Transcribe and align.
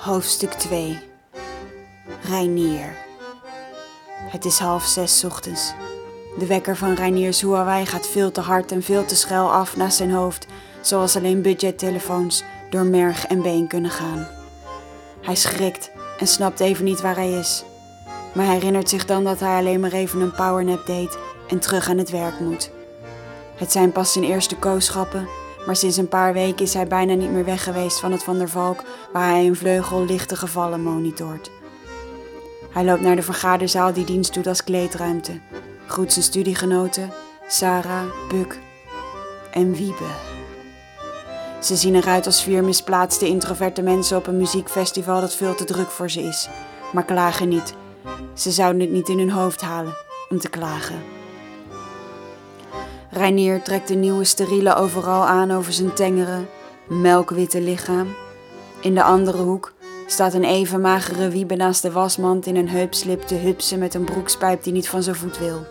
Hoofdstuk 0.00 0.52
2 0.52 0.98
Reinier 2.22 2.96
Het 4.30 4.44
is 4.44 4.58
half 4.58 4.84
zes 4.84 5.24
ochtends. 5.24 5.72
De 6.38 6.46
wekker 6.46 6.76
van 6.76 6.94
Reinier 6.94 7.34
Zouawai 7.34 7.86
gaat 7.86 8.06
veel 8.06 8.30
te 8.30 8.40
hard 8.40 8.72
en 8.72 8.82
veel 8.82 9.04
te 9.04 9.16
schel 9.16 9.52
af 9.52 9.76
naast 9.76 9.96
zijn 9.96 10.10
hoofd, 10.10 10.46
zoals 10.80 11.16
alleen 11.16 11.42
budgettelefoons 11.42 12.44
door 12.70 12.84
merg 12.84 13.26
en 13.26 13.42
been 13.42 13.66
kunnen 13.66 13.90
gaan. 13.90 14.28
Hij 15.20 15.34
schrikt 15.34 15.90
en 16.18 16.26
snapt 16.26 16.60
even 16.60 16.84
niet 16.84 17.00
waar 17.00 17.16
hij 17.16 17.32
is. 17.32 17.64
Maar 18.32 18.44
hij 18.44 18.54
herinnert 18.54 18.88
zich 18.88 19.04
dan 19.04 19.24
dat 19.24 19.40
hij 19.40 19.58
alleen 19.58 19.80
maar 19.80 19.92
even 19.92 20.20
een 20.20 20.34
powernap 20.34 20.86
deed 20.86 21.18
en 21.48 21.58
terug 21.58 21.88
aan 21.88 21.98
het 21.98 22.10
werk 22.10 22.40
moet. 22.40 22.70
Het 23.54 23.72
zijn 23.72 23.92
pas 23.92 24.12
zijn 24.12 24.24
eerste 24.24 24.56
kooschappen 24.56 25.28
maar 25.66 25.76
sinds 25.76 25.96
een 25.96 26.08
paar 26.08 26.32
weken 26.32 26.64
is 26.64 26.74
hij 26.74 26.86
bijna 26.86 27.14
niet 27.14 27.30
meer 27.30 27.44
weg 27.44 27.64
geweest 27.64 28.00
van 28.00 28.12
het 28.12 28.22
Van 28.22 28.38
der 28.38 28.48
Valk, 28.48 28.82
waar 29.12 29.30
hij 29.30 29.46
een 29.46 29.56
vleugel 29.56 30.04
lichte 30.04 30.36
gevallen 30.36 30.82
monitort. 30.82 31.50
Hij 32.70 32.84
loopt 32.84 33.00
naar 33.00 33.16
de 33.16 33.22
vergaderzaal 33.22 33.92
die 33.92 34.04
dienst 34.04 34.34
doet 34.34 34.46
als 34.46 34.64
kleedruimte. 34.64 35.40
Groet 35.86 36.12
zijn 36.12 36.24
studiegenoten, 36.24 37.12
Sarah, 37.48 38.04
Buk 38.28 38.58
en 39.50 39.72
Wiebe. 39.72 40.08
Ze 41.60 41.76
zien 41.76 41.94
eruit 41.94 42.26
als 42.26 42.42
vier 42.42 42.64
misplaatste 42.64 43.26
introverte 43.26 43.82
mensen 43.82 44.16
op 44.16 44.26
een 44.26 44.36
muziekfestival 44.36 45.20
dat 45.20 45.34
veel 45.34 45.54
te 45.54 45.64
druk 45.64 45.90
voor 45.90 46.10
ze 46.10 46.22
is, 46.22 46.48
maar 46.92 47.04
klagen 47.04 47.48
niet. 47.48 47.74
Ze 48.34 48.50
zouden 48.50 48.80
het 48.80 48.90
niet 48.90 49.08
in 49.08 49.18
hun 49.18 49.30
hoofd 49.30 49.60
halen 49.60 49.96
om 50.28 50.38
te 50.38 50.48
klagen. 50.48 51.19
Reinier 53.12 53.62
trekt 53.62 53.88
de 53.88 53.94
nieuwe 53.94 54.24
steriele 54.24 54.74
overal 54.74 55.22
aan 55.26 55.50
over 55.50 55.72
zijn 55.72 55.94
tengere, 55.94 56.46
melkwitte 56.88 57.60
lichaam. 57.60 58.06
In 58.80 58.94
de 58.94 59.02
andere 59.02 59.38
hoek 59.38 59.72
staat 60.06 60.34
een 60.34 60.44
even 60.44 60.80
magere 60.80 61.28
wiebe 61.28 61.54
naast 61.56 61.82
de 61.82 61.92
wasmand 61.92 62.46
in 62.46 62.56
een 62.56 62.68
heupslip 62.68 63.22
te 63.22 63.34
hupsen 63.34 63.78
met 63.78 63.94
een 63.94 64.04
broekspijp 64.04 64.62
die 64.62 64.72
niet 64.72 64.88
van 64.88 65.02
zijn 65.02 65.16
voet 65.16 65.38
wil. 65.38 65.66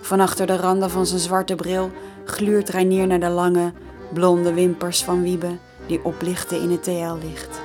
Van 0.00 0.20
achter 0.20 0.46
de 0.46 0.56
randen 0.56 0.90
van 0.90 1.06
zijn 1.06 1.20
zwarte 1.20 1.54
bril 1.54 1.90
gluurt 2.24 2.68
Reinier 2.68 3.06
naar 3.06 3.20
de 3.20 3.28
lange, 3.28 3.72
blonde 4.12 4.52
wimpers 4.52 5.04
van 5.04 5.22
Wiebe 5.22 5.58
die 5.86 6.04
oplichten 6.04 6.60
in 6.60 6.70
het 6.70 6.82
TL-licht. 6.82 7.60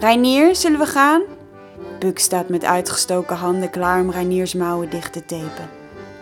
Reinier, 0.00 0.56
zullen 0.56 0.78
we 0.78 0.86
gaan? 0.86 1.22
Buk 1.98 2.18
staat 2.18 2.48
met 2.48 2.64
uitgestoken 2.64 3.36
handen 3.36 3.70
klaar 3.70 4.00
om 4.00 4.10
Reiniers 4.10 4.54
mouwen 4.54 4.90
dicht 4.90 5.12
te 5.12 5.24
tapen. 5.24 5.79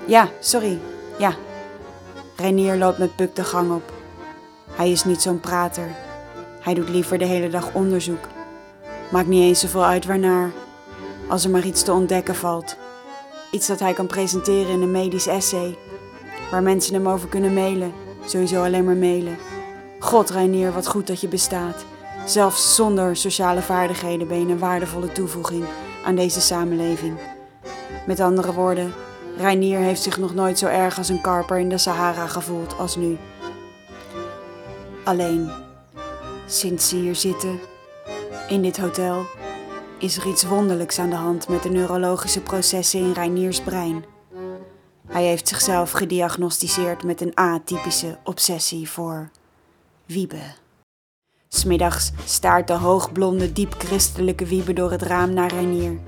Ja, 0.08 0.28
sorry. 0.40 0.78
Ja. 1.18 1.34
Reinier 2.36 2.76
loopt 2.76 2.98
met 2.98 3.16
Puk 3.16 3.36
de 3.36 3.44
gang 3.44 3.72
op. 3.72 3.92
Hij 4.70 4.90
is 4.90 5.04
niet 5.04 5.22
zo'n 5.22 5.40
prater. 5.40 5.96
Hij 6.60 6.74
doet 6.74 6.88
liever 6.88 7.18
de 7.18 7.24
hele 7.24 7.48
dag 7.48 7.72
onderzoek. 7.72 8.26
Maakt 9.10 9.28
niet 9.28 9.42
eens 9.42 9.60
zoveel 9.60 9.84
uit 9.84 10.06
waarnaar. 10.06 10.50
Als 11.28 11.44
er 11.44 11.50
maar 11.50 11.64
iets 11.64 11.82
te 11.82 11.92
ontdekken 11.92 12.34
valt. 12.34 12.76
Iets 13.50 13.66
dat 13.66 13.80
hij 13.80 13.92
kan 13.92 14.06
presenteren 14.06 14.72
in 14.72 14.82
een 14.82 14.90
medisch 14.90 15.26
essay. 15.26 15.78
Waar 16.50 16.62
mensen 16.62 16.94
hem 16.94 17.08
over 17.08 17.28
kunnen 17.28 17.54
mailen. 17.54 17.92
Sowieso 18.24 18.64
alleen 18.64 18.84
maar 18.84 18.96
mailen. 18.96 19.38
God, 19.98 20.30
Reinier, 20.30 20.72
wat 20.72 20.86
goed 20.86 21.06
dat 21.06 21.20
je 21.20 21.28
bestaat. 21.28 21.84
Zelfs 22.26 22.74
zonder 22.74 23.16
sociale 23.16 23.62
vaardigheden 23.62 24.28
ben 24.28 24.40
je 24.40 24.52
een 24.52 24.58
waardevolle 24.58 25.12
toevoeging 25.12 25.64
aan 26.04 26.14
deze 26.14 26.40
samenleving. 26.40 27.18
Met 28.06 28.20
andere 28.20 28.52
woorden, 28.52 28.92
Reinier 29.38 29.78
heeft 29.78 30.02
zich 30.02 30.18
nog 30.18 30.34
nooit 30.34 30.58
zo 30.58 30.66
erg 30.66 30.98
als 30.98 31.08
een 31.08 31.20
karper 31.20 31.58
in 31.58 31.68
de 31.68 31.78
Sahara 31.78 32.26
gevoeld 32.26 32.78
als 32.78 32.96
nu. 32.96 33.18
Alleen, 35.04 35.50
sinds 36.46 36.88
ze 36.88 36.96
hier 36.96 37.16
zitten, 37.16 37.60
in 38.48 38.62
dit 38.62 38.78
hotel, 38.78 39.26
is 39.98 40.16
er 40.16 40.26
iets 40.26 40.44
wonderlijks 40.44 40.98
aan 40.98 41.10
de 41.10 41.16
hand 41.16 41.48
met 41.48 41.62
de 41.62 41.68
neurologische 41.68 42.40
processen 42.40 43.00
in 43.00 43.12
Reiniers 43.12 43.60
brein. 43.60 44.04
Hij 45.06 45.24
heeft 45.24 45.48
zichzelf 45.48 45.90
gediagnosticeerd 45.90 47.02
met 47.02 47.20
een 47.20 47.34
atypische 47.34 48.18
obsessie 48.24 48.90
voor 48.90 49.30
wiebe. 50.06 50.42
Smiddags 51.48 52.12
staart 52.24 52.66
de 52.66 52.72
hoogblonde, 52.72 53.52
diep 53.52 53.74
christelijke 53.78 54.44
wiebe 54.44 54.72
door 54.72 54.90
het 54.90 55.02
raam 55.02 55.32
naar 55.34 55.52
Reinier 55.52 55.98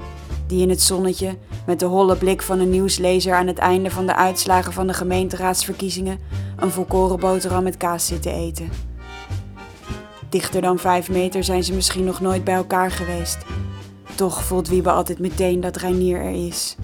die 0.50 0.62
in 0.62 0.70
het 0.70 0.82
zonnetje, 0.82 1.36
met 1.66 1.80
de 1.80 1.86
holle 1.86 2.16
blik 2.16 2.42
van 2.42 2.58
een 2.58 2.70
nieuwslezer 2.70 3.34
aan 3.34 3.46
het 3.46 3.58
einde 3.58 3.90
van 3.90 4.06
de 4.06 4.14
uitslagen 4.14 4.72
van 4.72 4.86
de 4.86 4.94
gemeenteraadsverkiezingen, 4.94 6.18
een 6.56 6.70
volkoren 6.70 7.20
boterham 7.20 7.62
met 7.62 7.76
kaas 7.76 8.06
zitten 8.06 8.32
eten. 8.32 8.68
Dichter 10.28 10.60
dan 10.60 10.78
vijf 10.78 11.10
meter 11.10 11.44
zijn 11.44 11.64
ze 11.64 11.72
misschien 11.72 12.04
nog 12.04 12.20
nooit 12.20 12.44
bij 12.44 12.54
elkaar 12.54 12.90
geweest. 12.90 13.38
Toch 14.14 14.44
voelt 14.44 14.68
Wiebe 14.68 14.90
altijd 14.90 15.18
meteen 15.18 15.60
dat 15.60 15.76
Reinier 15.76 16.20
er 16.20 16.46
is. 16.46 16.76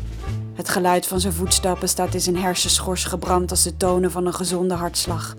Het 0.55 0.69
geluid 0.69 1.07
van 1.07 1.21
zijn 1.21 1.33
voetstappen 1.33 1.89
staat 1.89 2.15
in 2.15 2.21
zijn 2.21 2.37
hersenschors 2.37 3.05
gebrand 3.05 3.51
als 3.51 3.63
de 3.63 3.77
tonen 3.77 4.11
van 4.11 4.27
een 4.27 4.35
gezonde 4.35 4.75
hartslag. 4.75 5.37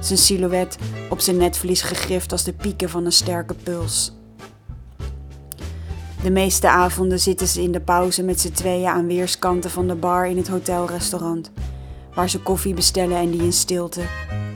Zijn 0.00 0.18
silhouet 0.18 0.78
op 1.10 1.20
zijn 1.20 1.36
netvlies 1.36 1.82
gegrift 1.82 2.32
als 2.32 2.44
de 2.44 2.52
pieken 2.52 2.90
van 2.90 3.04
een 3.04 3.12
sterke 3.12 3.54
puls. 3.54 4.12
De 6.22 6.30
meeste 6.30 6.68
avonden 6.68 7.20
zitten 7.20 7.46
ze 7.46 7.62
in 7.62 7.72
de 7.72 7.80
pauze 7.80 8.22
met 8.22 8.40
z'n 8.40 8.52
tweeën 8.52 8.88
aan 8.88 9.06
weerskanten 9.06 9.70
van 9.70 9.86
de 9.86 9.94
bar 9.94 10.26
in 10.26 10.36
het 10.36 10.48
hotelrestaurant, 10.48 11.50
waar 12.14 12.30
ze 12.30 12.40
koffie 12.40 12.74
bestellen 12.74 13.16
en 13.16 13.30
die 13.30 13.42
in 13.42 13.52
stilte, 13.52 14.02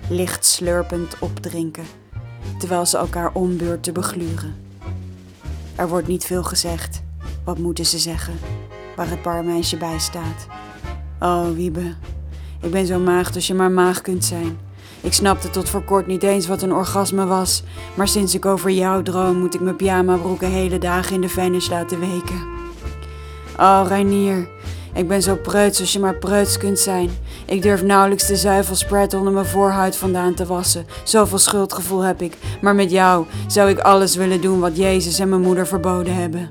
licht 0.08 0.44
slurpend 0.44 1.18
opdrinken, 1.18 1.84
terwijl 2.58 2.86
ze 2.86 2.96
elkaar 2.96 3.34
ombeurt 3.34 3.82
te 3.82 3.92
begluren. 3.92 4.54
Er 5.76 5.88
wordt 5.88 6.06
niet 6.06 6.24
veel 6.24 6.42
gezegd. 6.42 7.02
Wat 7.44 7.58
moeten 7.58 7.86
ze 7.86 7.98
zeggen? 7.98 8.34
Waar 8.96 9.10
het 9.10 9.22
barmeisje 9.22 9.76
bij 9.76 9.98
staat. 9.98 10.46
Oh, 11.20 11.50
Wiebe, 11.50 11.94
ik 12.60 12.70
ben 12.70 12.86
zo 12.86 12.98
maagd 12.98 13.34
als 13.34 13.46
je 13.46 13.54
maar 13.54 13.70
maag 13.70 14.00
kunt 14.00 14.24
zijn. 14.24 14.58
Ik 15.04 15.12
snapte 15.12 15.50
tot 15.50 15.68
voor 15.68 15.82
kort 15.82 16.06
niet 16.06 16.22
eens 16.22 16.46
wat 16.46 16.62
een 16.62 16.72
orgasme 16.72 17.26
was, 17.26 17.62
maar 17.94 18.08
sinds 18.08 18.34
ik 18.34 18.46
over 18.46 18.70
jou 18.70 19.02
droom 19.02 19.36
moet 19.36 19.54
ik 19.54 19.60
mijn 19.60 19.76
pyjamabroeken 19.76 20.48
hele 20.48 20.78
dagen 20.78 21.14
in 21.14 21.20
de 21.20 21.28
vanish 21.28 21.68
laten 21.68 22.00
weken. 22.00 22.46
Oh, 23.58 23.84
Reinier, 23.88 24.48
ik 24.94 25.08
ben 25.08 25.22
zo 25.22 25.36
preuts 25.36 25.80
als 25.80 25.92
je 25.92 25.98
maar 25.98 26.18
preuts 26.18 26.58
kunt 26.58 26.78
zijn. 26.78 27.10
Ik 27.44 27.62
durf 27.62 27.82
nauwelijks 27.82 28.26
de 28.26 28.36
zuivelspread 28.36 29.14
onder 29.14 29.32
mijn 29.32 29.46
voorhuid 29.46 29.96
vandaan 29.96 30.34
te 30.34 30.46
wassen. 30.46 30.86
Zoveel 31.02 31.38
schuldgevoel 31.38 32.00
heb 32.00 32.22
ik. 32.22 32.36
Maar 32.60 32.74
met 32.74 32.90
jou 32.90 33.26
zou 33.46 33.70
ik 33.70 33.78
alles 33.78 34.16
willen 34.16 34.40
doen 34.40 34.60
wat 34.60 34.76
Jezus 34.76 35.18
en 35.18 35.28
mijn 35.28 35.40
moeder 35.40 35.66
verboden 35.66 36.14
hebben. 36.14 36.50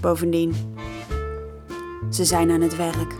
Bovendien, 0.00 0.54
ze 2.10 2.24
zijn 2.24 2.50
aan 2.50 2.60
het 2.60 2.76
werk. 2.76 3.19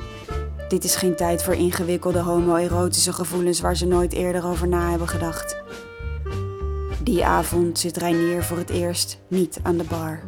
Dit 0.70 0.84
is 0.84 0.96
geen 0.96 1.16
tijd 1.16 1.42
voor 1.42 1.54
ingewikkelde 1.54 2.18
homoerotische 2.18 3.12
gevoelens 3.12 3.60
waar 3.60 3.76
ze 3.76 3.86
nooit 3.86 4.12
eerder 4.12 4.46
over 4.46 4.68
na 4.68 4.90
hebben 4.90 5.08
gedacht. 5.08 5.56
Die 7.02 7.24
avond 7.24 7.78
zit 7.78 7.96
Reinier 7.96 8.44
voor 8.44 8.56
het 8.56 8.70
eerst 8.70 9.18
niet 9.28 9.58
aan 9.62 9.76
de 9.76 9.84
bar. 9.84 10.20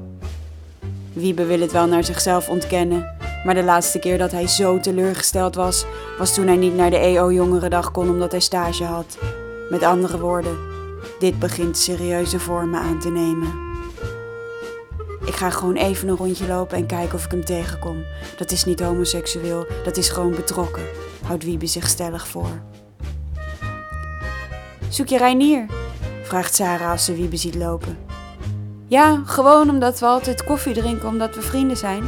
Wiebe 1.13 1.47
wil 1.47 1.61
het 1.61 1.73
wel 1.73 1.87
naar 1.87 2.05
zichzelf 2.05 2.49
ontkennen, 2.49 3.17
maar 3.45 3.55
de 3.55 3.63
laatste 3.63 3.99
keer 3.99 4.19
dat 4.19 4.31
hij 4.31 4.47
zo 4.47 4.81
teleurgesteld 4.81 5.55
was, 5.55 5.85
was 6.19 6.35
toen 6.35 6.47
hij 6.47 6.57
niet 6.57 6.75
naar 6.75 6.91
de 6.91 6.99
EO 6.99 7.33
Jongerendag 7.33 7.91
kon 7.91 8.09
omdat 8.09 8.31
hij 8.31 8.41
stage 8.41 8.85
had. 8.85 9.19
Met 9.71 9.83
andere 9.83 10.19
woorden, 10.19 10.57
dit 11.19 11.39
begint 11.39 11.79
serieuze 11.79 12.39
vormen 12.39 12.81
aan 12.81 13.01
te 13.01 13.11
nemen. 13.11 13.72
Ik 15.25 15.35
ga 15.35 15.51
gewoon 15.51 15.77
even 15.77 16.09
een 16.09 16.17
rondje 16.17 16.47
lopen 16.47 16.77
en 16.77 16.87
kijken 16.87 17.15
of 17.15 17.25
ik 17.25 17.31
hem 17.31 17.45
tegenkom. 17.45 18.05
Dat 18.37 18.51
is 18.51 18.65
niet 18.65 18.81
homoseksueel, 18.81 19.67
dat 19.85 19.97
is 19.97 20.09
gewoon 20.09 20.35
betrokken, 20.35 20.85
houdt 21.25 21.45
Wiebe 21.45 21.67
zich 21.67 21.89
stellig 21.89 22.27
voor. 22.27 22.63
Zoek 24.89 25.07
je 25.07 25.19
Reinier? 25.19 25.67
vraagt 26.23 26.55
Sarah 26.55 26.91
als 26.91 27.05
ze 27.05 27.15
Wiebe 27.15 27.37
ziet 27.37 27.55
lopen. 27.55 27.99
Ja, 28.87 29.23
gewoon 29.25 29.71
omdat 29.71 29.99
we 29.99 30.07
altijd 30.07 30.45
koffie 30.45 30.75
drinken 30.75 31.09
omdat 31.09 31.35
we 31.35 31.43
vrienden 31.43 31.77
zijn. 31.77 32.05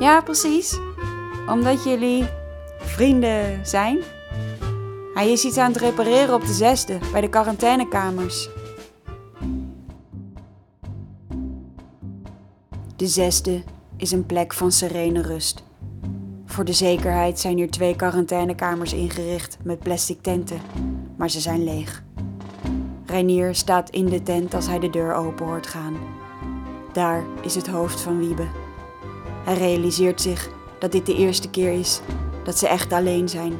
Ja, 0.00 0.20
precies. 0.20 0.78
Omdat 1.48 1.84
jullie 1.84 2.28
vrienden 2.78 3.66
zijn. 3.66 3.98
Hij 5.14 5.32
is 5.32 5.44
iets 5.44 5.56
aan 5.56 5.72
het 5.72 5.80
repareren 5.80 6.34
op 6.34 6.46
de 6.46 6.52
zesde, 6.52 6.98
bij 7.12 7.20
de 7.20 7.28
quarantainekamers. 7.28 8.48
De 13.02 13.08
zesde 13.08 13.62
is 13.96 14.12
een 14.12 14.26
plek 14.26 14.52
van 14.52 14.72
serene 14.72 15.22
rust. 15.22 15.62
Voor 16.46 16.64
de 16.64 16.72
zekerheid 16.72 17.38
zijn 17.38 17.56
hier 17.56 17.70
twee 17.70 17.96
quarantainekamers 17.96 18.92
ingericht 18.92 19.58
met 19.62 19.78
plastic 19.78 20.22
tenten, 20.22 20.60
maar 21.16 21.30
ze 21.30 21.40
zijn 21.40 21.64
leeg. 21.64 22.02
Reinier 23.06 23.54
staat 23.54 23.90
in 23.90 24.06
de 24.06 24.22
tent 24.22 24.54
als 24.54 24.66
hij 24.66 24.78
de 24.78 24.90
deur 24.90 25.14
open 25.14 25.46
hoort 25.46 25.66
gaan. 25.66 25.96
Daar 26.92 27.24
is 27.40 27.54
het 27.54 27.66
hoofd 27.66 28.00
van 28.00 28.18
Wiebe. 28.18 28.46
Hij 29.44 29.54
realiseert 29.54 30.20
zich 30.20 30.50
dat 30.78 30.92
dit 30.92 31.06
de 31.06 31.14
eerste 31.14 31.50
keer 31.50 31.72
is 31.72 32.00
dat 32.44 32.58
ze 32.58 32.68
echt 32.68 32.92
alleen 32.92 33.28
zijn. 33.28 33.52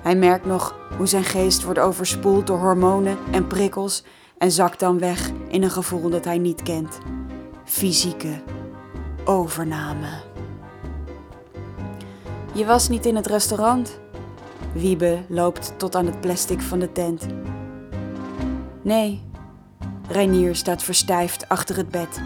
Hij 0.00 0.16
merkt 0.16 0.46
nog 0.46 0.76
hoe 0.96 1.06
zijn 1.06 1.24
geest 1.24 1.62
wordt 1.64 1.78
overspoeld 1.78 2.46
door 2.46 2.58
hormonen 2.58 3.18
en 3.30 3.46
prikkels 3.46 4.04
en 4.38 4.50
zakt 4.50 4.80
dan 4.80 4.98
weg 4.98 5.30
in 5.48 5.62
een 5.62 5.70
gevoel 5.70 6.10
dat 6.10 6.24
hij 6.24 6.38
niet 6.38 6.62
kent. 6.62 6.98
Fysieke 7.64 8.42
overname. 9.24 10.08
Je 12.52 12.64
was 12.64 12.88
niet 12.88 13.06
in 13.06 13.16
het 13.16 13.26
restaurant. 13.26 14.00
Wiebe 14.72 15.24
loopt 15.28 15.72
tot 15.76 15.94
aan 15.94 16.06
het 16.06 16.20
plastic 16.20 16.60
van 16.60 16.78
de 16.78 16.92
tent. 16.92 17.26
Nee, 18.82 19.22
Reinier 20.08 20.56
staat 20.56 20.82
verstijfd 20.82 21.48
achter 21.48 21.76
het 21.76 21.88
bed. 21.88 22.20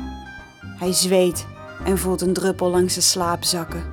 Hij 0.79 0.93
zweet 0.93 1.47
en 1.85 1.99
voelt 1.99 2.21
een 2.21 2.33
druppel 2.33 2.71
langs 2.71 2.93
zijn 2.93 3.05
slaap 3.05 3.45
zakken. 3.45 3.85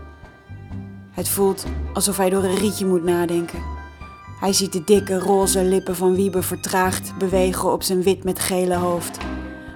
Het 1.12 1.30
voelt 1.30 1.65
alsof 1.94 2.18
hij 2.18 2.30
door 2.30 2.44
een 2.44 2.57
rietje 2.57 2.86
moet 2.86 3.03
nadenken. 3.03 3.59
Hij 4.39 4.53
ziet 4.53 4.74
de 4.74 4.83
dikke 4.83 5.19
roze 5.19 5.63
lippen 5.63 5.95
van 5.95 6.15
Wiebe 6.15 6.42
vertraagd 6.42 7.18
bewegen 7.18 7.71
op 7.71 7.83
zijn 7.83 8.03
wit 8.03 8.24
met 8.24 8.39
gele 8.39 8.75
hoofd. 8.75 9.18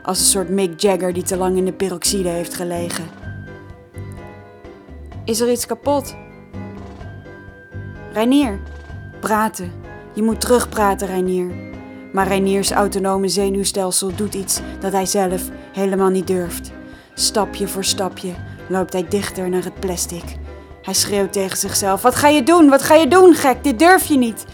Als 0.09 0.19
een 0.19 0.25
soort 0.25 0.50
Mick 0.50 0.79
Jagger 0.79 1.13
die 1.13 1.23
te 1.23 1.38
lang 1.38 1.57
in 1.57 1.65
de 1.65 1.73
peroxide 1.73 2.29
heeft 2.29 2.53
gelegen. 2.53 3.03
Is 5.25 5.39
er 5.39 5.51
iets 5.51 5.65
kapot? 5.65 6.15
Reinier, 8.13 8.59
praten. 9.19 9.71
Je 10.13 10.23
moet 10.23 10.41
terugpraten, 10.41 11.07
Reinier. 11.07 11.51
Maar 12.13 12.27
Reiniers 12.27 12.71
autonome 12.71 13.27
zenuwstelsel 13.27 14.15
doet 14.15 14.33
iets 14.33 14.59
dat 14.79 14.91
hij 14.91 15.06
zelf 15.06 15.50
helemaal 15.73 16.09
niet 16.09 16.27
durft. 16.27 16.71
Stapje 17.13 17.67
voor 17.67 17.83
stapje 17.83 18.33
loopt 18.69 18.94
hij 18.94 19.07
dichter 19.09 19.50
naar 19.50 19.63
het 19.63 19.79
plastic. 19.79 20.38
Hij 20.81 20.94
schreeuwt 20.94 21.33
tegen 21.33 21.57
zichzelf: 21.57 22.01
Wat 22.01 22.15
ga 22.15 22.27
je 22.27 22.44
doen? 22.44 22.69
Wat 22.69 22.81
ga 22.81 22.95
je 22.95 23.07
doen, 23.07 23.33
gek? 23.33 23.63
Dit 23.63 23.79
durf 23.79 24.06
je 24.06 24.17
niet. 24.17 24.45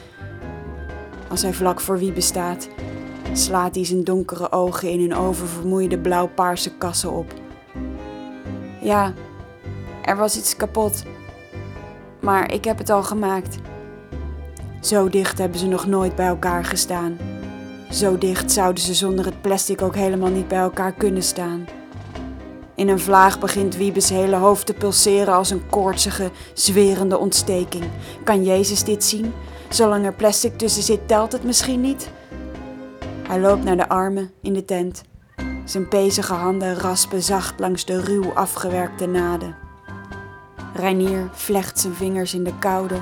Als 1.29 1.41
hij 1.41 1.53
vlak 1.53 1.81
voor 1.81 1.97
wie 1.97 2.11
bestaat, 2.11 2.67
slaat 3.37 3.75
hij 3.75 3.85
zijn 3.85 4.03
donkere 4.03 4.51
ogen 4.51 4.89
in 4.89 4.99
hun 4.99 5.15
oververmoeide 5.15 5.99
blauw-paarse 5.99 6.71
kassen 6.77 7.11
op. 7.11 7.33
Ja, 8.81 9.13
er 10.01 10.17
was 10.17 10.37
iets 10.37 10.55
kapot. 10.55 11.03
Maar 12.21 12.51
ik 12.53 12.63
heb 12.63 12.77
het 12.77 12.89
al 12.89 13.03
gemaakt. 13.03 13.57
Zo 14.81 15.09
dicht 15.09 15.37
hebben 15.37 15.59
ze 15.59 15.67
nog 15.67 15.87
nooit 15.87 16.15
bij 16.15 16.27
elkaar 16.27 16.65
gestaan. 16.65 17.17
Zo 17.91 18.17
dicht 18.17 18.51
zouden 18.51 18.83
ze 18.83 18.93
zonder 18.93 19.25
het 19.25 19.41
plastic 19.41 19.81
ook 19.81 19.95
helemaal 19.95 20.29
niet 20.29 20.47
bij 20.47 20.59
elkaar 20.59 20.93
kunnen 20.93 21.23
staan. 21.23 21.65
In 22.75 22.87
een 22.87 22.99
vlaag 22.99 23.39
begint 23.39 23.77
Wiebes 23.77 24.09
hele 24.09 24.35
hoofd 24.35 24.65
te 24.65 24.73
pulseren 24.73 25.33
als 25.33 25.49
een 25.49 25.69
koortsige, 25.69 26.31
zwerende 26.53 27.17
ontsteking. 27.17 27.83
Kan 28.23 28.43
Jezus 28.43 28.83
dit 28.83 29.03
zien? 29.03 29.33
Zolang 29.69 30.05
er 30.05 30.13
plastic 30.13 30.57
tussen 30.57 30.83
zit, 30.83 31.07
telt 31.07 31.31
het 31.31 31.43
misschien 31.43 31.81
niet? 31.81 32.09
Hij 33.27 33.39
loopt 33.39 33.63
naar 33.63 33.77
de 33.77 33.89
armen 33.89 34.31
in 34.41 34.53
de 34.53 34.65
tent. 34.65 35.03
Zijn 35.63 35.87
pezige 35.87 36.33
handen 36.33 36.75
raspen 36.75 37.21
zacht 37.21 37.59
langs 37.59 37.85
de 37.85 38.01
ruw 38.01 38.33
afgewerkte 38.33 39.05
naden. 39.05 39.55
Reinier 40.73 41.29
vlecht 41.31 41.79
zijn 41.79 41.93
vingers 41.93 42.33
in 42.33 42.43
de 42.43 42.57
koude, 42.59 42.95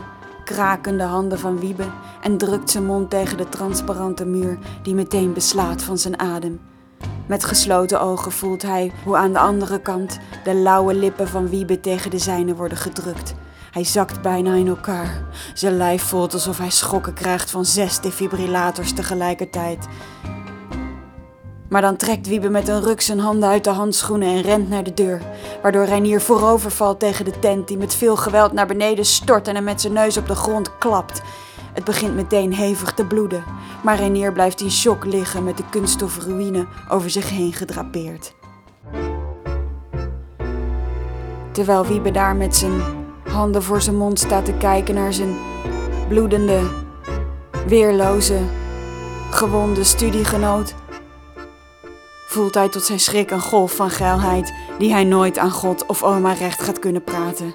krakende 0.45 1.03
handen 1.03 1.39
van 1.39 1.59
Wiebe 1.59 1.85
en 2.21 2.37
drukt 2.37 2.69
zijn 2.69 2.85
mond 2.85 3.09
tegen 3.09 3.37
de 3.37 3.49
transparante 3.49 4.25
muur 4.25 4.57
die 4.83 4.93
meteen 4.93 5.33
beslaat 5.33 5.81
van 5.81 5.97
zijn 5.97 6.19
adem. 6.19 6.59
Met 7.27 7.43
gesloten 7.43 8.01
ogen 8.01 8.31
voelt 8.31 8.61
hij 8.61 8.91
hoe 9.03 9.17
aan 9.17 9.33
de 9.33 9.39
andere 9.39 9.81
kant 9.81 10.19
de 10.43 10.53
lauwe 10.53 10.93
lippen 10.93 11.27
van 11.27 11.49
Wiebe 11.49 11.79
tegen 11.79 12.11
de 12.11 12.19
zijne 12.19 12.55
worden 12.55 12.77
gedrukt. 12.77 13.35
Hij 13.73 13.83
zakt 13.83 14.21
bijna 14.21 14.53
in 14.53 14.67
elkaar. 14.67 15.23
Zijn 15.53 15.77
lijf 15.77 16.03
voelt 16.03 16.33
alsof 16.33 16.57
hij 16.57 16.69
schokken 16.69 17.13
krijgt 17.13 17.51
van 17.51 17.65
zes 17.65 17.99
defibrillators 17.99 18.93
tegelijkertijd. 18.93 19.87
Maar 21.69 21.81
dan 21.81 21.97
trekt 21.97 22.27
Wiebe 22.27 22.49
met 22.49 22.67
een 22.67 22.81
ruk 22.81 23.01
zijn 23.01 23.19
handen 23.19 23.49
uit 23.49 23.63
de 23.63 23.69
handschoenen 23.69 24.27
en 24.27 24.41
rent 24.41 24.69
naar 24.69 24.83
de 24.83 24.93
deur. 24.93 25.21
Waardoor 25.61 25.85
Reinier 25.85 26.21
voorover 26.21 26.71
valt 26.71 26.99
tegen 26.99 27.25
de 27.25 27.39
tent 27.39 27.67
die 27.67 27.77
met 27.77 27.95
veel 27.95 28.15
geweld 28.15 28.51
naar 28.51 28.67
beneden 28.67 29.05
stort 29.05 29.47
en 29.47 29.55
hem 29.55 29.63
met 29.63 29.81
zijn 29.81 29.93
neus 29.93 30.17
op 30.17 30.27
de 30.27 30.35
grond 30.35 30.77
klapt. 30.77 31.21
Het 31.73 31.83
begint 31.83 32.15
meteen 32.15 32.53
hevig 32.53 32.93
te 32.93 33.05
bloeden, 33.05 33.43
maar 33.83 33.97
Reinier 33.97 34.33
blijft 34.33 34.61
in 34.61 34.71
shock 34.71 35.05
liggen 35.05 35.43
met 35.43 35.57
de 35.57 35.69
kunststoffen 35.69 36.23
ruïne 36.23 36.67
over 36.89 37.09
zich 37.09 37.29
heen 37.29 37.53
gedrapeerd. 37.53 38.33
Terwijl 41.51 41.85
Wiebe 41.85 42.11
daar 42.11 42.35
met 42.35 42.55
zijn 42.55 43.02
handen 43.33 43.63
voor 43.63 43.81
zijn 43.81 43.97
mond 43.97 44.19
staat 44.19 44.45
te 44.45 44.53
kijken 44.53 44.95
naar 44.95 45.13
zijn 45.13 45.35
bloedende, 46.07 46.61
weerloze, 47.67 48.39
gewonde 49.31 49.83
studiegenoot, 49.83 50.73
voelt 52.27 52.53
hij 52.53 52.69
tot 52.69 52.83
zijn 52.83 52.99
schrik 52.99 53.31
een 53.31 53.41
golf 53.41 53.75
van 53.75 53.89
geilheid 53.89 54.53
die 54.79 54.91
hij 54.91 55.03
nooit 55.03 55.37
aan 55.37 55.51
God 55.51 55.85
of 55.85 56.03
oma 56.03 56.33
recht 56.33 56.61
gaat 56.61 56.79
kunnen 56.79 57.03
praten. 57.03 57.51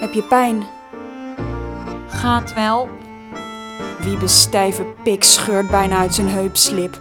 Heb 0.00 0.12
je 0.12 0.22
pijn? 0.22 0.66
Gaat 2.08 2.54
wel. 2.54 2.88
Wiebes 4.00 4.40
stijve 4.40 4.86
pik 5.02 5.24
scheurt 5.24 5.70
bijna 5.70 5.98
uit 5.98 6.14
zijn 6.14 6.28
heupslip. 6.28 6.98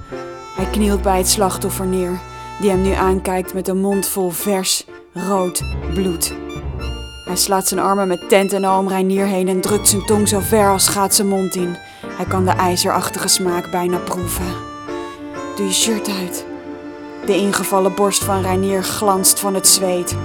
Hij 0.55 0.65
knielt 0.65 1.01
bij 1.01 1.17
het 1.17 1.27
slachtoffer 1.27 1.85
neer, 1.85 2.19
die 2.61 2.69
hem 2.69 2.81
nu 2.81 2.91
aankijkt 2.91 3.53
met 3.53 3.67
een 3.67 3.81
mond 3.81 4.07
vol 4.07 4.29
vers, 4.29 4.85
rood 5.13 5.63
bloed. 5.93 6.44
Hij 7.25 7.35
slaat 7.35 7.67
zijn 7.67 7.79
armen 7.79 8.07
met 8.07 8.29
tent 8.29 8.53
en 8.53 8.63
al 8.63 8.79
om 8.79 8.87
Reinier 8.87 9.25
heen 9.25 9.47
en 9.47 9.61
drukt 9.61 9.87
zijn 9.87 10.05
tong 10.05 10.27
zo 10.27 10.39
ver 10.39 10.69
als 10.69 10.87
gaat 10.87 11.15
zijn 11.15 11.27
mond 11.27 11.55
in. 11.55 11.77
Hij 12.07 12.25
kan 12.25 12.45
de 12.45 12.51
ijzerachtige 12.51 13.27
smaak 13.27 13.71
bijna 13.71 13.97
proeven. 13.97 14.45
Doe 15.55 15.65
je 15.65 15.73
shirt 15.73 16.09
uit. 16.09 16.45
De 17.25 17.35
ingevallen 17.35 17.95
borst 17.95 18.23
van 18.23 18.41
Reinier 18.41 18.83
glanst 18.83 19.39
van 19.39 19.53
het 19.53 19.67
zweet. 19.67 20.15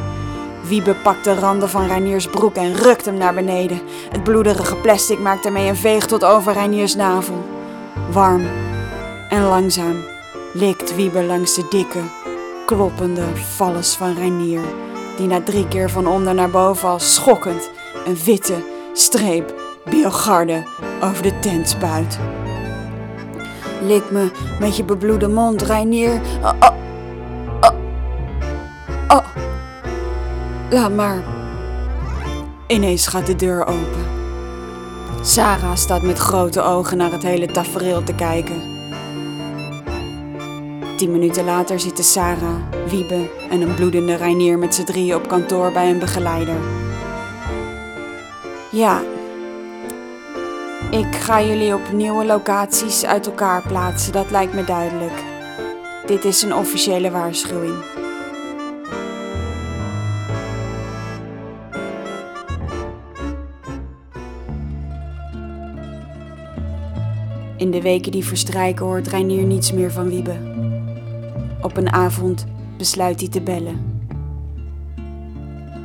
Wiebe 0.62 0.94
pakt 0.94 1.24
de 1.24 1.34
randen 1.34 1.68
van 1.68 1.86
Reiniers 1.86 2.26
broek 2.26 2.54
en 2.54 2.74
rukt 2.74 3.04
hem 3.04 3.16
naar 3.16 3.34
beneden. 3.34 3.80
Het 4.10 4.24
bloederige 4.24 4.76
plastic 4.76 5.18
maakt 5.18 5.44
ermee 5.44 5.68
een 5.68 5.76
veeg 5.76 6.06
tot 6.06 6.24
over 6.24 6.52
Reiniers 6.52 6.94
navel. 6.94 7.44
Warm 8.12 8.46
en 9.28 9.42
langzaam 9.42 9.96
likt 10.52 10.94
Wiebe 10.94 11.22
langs 11.22 11.54
de 11.54 11.66
dikke, 11.70 12.00
kloppende 12.66 13.24
valles 13.34 13.94
van 13.94 14.14
Reinier, 14.14 14.64
die 15.20 15.28
na 15.28 15.42
drie 15.42 15.68
keer 15.68 15.90
van 15.90 16.06
onder 16.06 16.34
naar 16.34 16.50
boven 16.50 16.88
als 16.88 17.14
schokkend 17.14 17.70
een 18.06 18.16
witte 18.24 18.64
streep 18.92 19.54
biogarde 19.90 20.66
over 21.02 21.22
de 21.22 21.38
tent 21.38 21.68
spuit. 21.68 22.18
Lik 23.82 24.10
me 24.10 24.30
met 24.60 24.76
je 24.76 24.84
bebloede 24.84 25.28
mond, 25.28 25.62
Reinier. 25.62 26.20
Oh, 26.42 26.52
oh, 26.60 26.76
oh, 27.60 27.74
oh. 29.08 29.26
Laat 30.70 30.94
maar. 30.94 31.22
Ineens 32.66 33.06
gaat 33.06 33.26
de 33.26 33.36
deur 33.36 33.66
open. 33.66 34.04
Sarah 35.20 35.76
staat 35.76 36.02
met 36.02 36.18
grote 36.18 36.62
ogen 36.62 36.96
naar 36.96 37.12
het 37.12 37.22
hele 37.22 37.46
tafereel 37.46 38.02
te 38.02 38.14
kijken. 38.14 38.69
Tien 41.00 41.10
minuten 41.10 41.44
later 41.44 41.80
zitten 41.80 42.04
Sarah, 42.04 42.56
Wiebe 42.88 43.30
en 43.50 43.60
een 43.60 43.74
bloedende 43.74 44.14
Reinier 44.14 44.58
met 44.58 44.74
z'n 44.74 44.84
drieën 44.84 45.14
op 45.14 45.28
kantoor 45.28 45.72
bij 45.72 45.90
een 45.90 45.98
begeleider. 45.98 46.56
Ja, 48.70 49.02
ik 50.90 51.14
ga 51.14 51.42
jullie 51.42 51.74
op 51.74 51.92
nieuwe 51.92 52.24
locaties 52.24 53.04
uit 53.04 53.26
elkaar 53.26 53.62
plaatsen, 53.66 54.12
dat 54.12 54.30
lijkt 54.30 54.54
me 54.54 54.64
duidelijk. 54.64 55.24
Dit 56.06 56.24
is 56.24 56.42
een 56.42 56.54
officiële 56.54 57.10
waarschuwing. 57.10 57.76
In 67.56 67.70
de 67.70 67.82
weken 67.82 68.12
die 68.12 68.24
verstrijken 68.24 68.86
hoort 68.86 69.08
Reinier 69.08 69.42
niets 69.42 69.72
meer 69.72 69.92
van 69.92 70.08
Wiebe. 70.08 70.49
Op 71.62 71.76
een 71.76 71.92
avond 71.92 72.46
besluit 72.76 73.20
hij 73.20 73.28
te 73.28 73.40
bellen. 73.40 74.00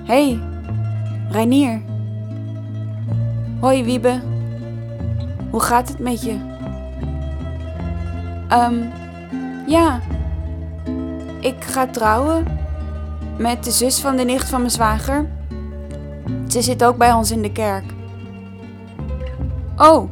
Hey, 0.04 0.40
Reinier. 1.30 1.82
Hoi 3.60 3.84
Wiebe. 3.84 4.22
Hoe 5.50 5.62
gaat 5.62 5.88
het 5.88 6.00
met 6.00 6.22
je? 6.22 6.54
Ehm, 8.48 8.84
ja. 9.68 10.00
Ik 11.40 11.64
ga 11.64 11.88
trouwen 11.88 12.46
met 13.38 13.64
de 13.64 13.72
zus 13.72 14.00
van 14.00 14.16
de 14.16 14.24
nicht 14.24 14.50
van 14.50 14.60
mijn 14.60 14.72
zwager. 14.72 15.30
Ze 16.48 16.62
zit 16.62 16.84
ook 16.84 16.98
bij 16.98 17.14
ons 17.14 17.32
in 17.32 17.42
de 17.42 17.52
kerk. 17.52 17.84
Oh. 19.78 20.10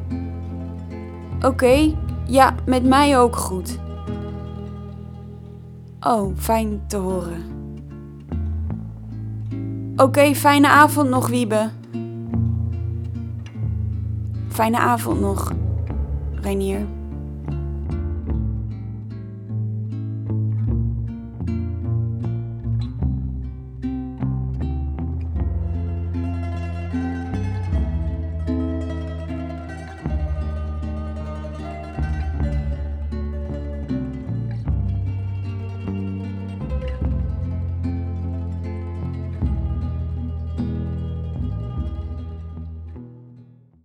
Oké, 1.42 1.94
ja, 2.26 2.56
met 2.66 2.84
mij 2.84 3.20
ook 3.20 3.36
goed. 3.36 3.78
Oh, 6.06 6.38
fijn 6.38 6.82
te 6.88 6.98
horen. 6.98 7.44
Oké, 9.96 10.36
fijne 10.36 10.68
avond 10.68 11.10
nog, 11.10 11.28
Wiebe. 11.28 11.70
Fijne 14.50 14.78
avond 14.78 15.20
nog, 15.20 15.52
Reinier. 16.42 16.86